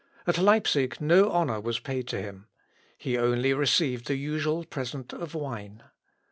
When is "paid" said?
1.79-2.07